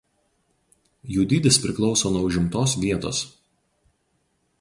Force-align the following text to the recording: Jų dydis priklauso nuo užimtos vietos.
Jų 1.15 1.25
dydis 1.33 1.59
priklauso 1.65 2.11
nuo 2.15 2.23
užimtos 2.29 2.73
vietos. 2.85 3.21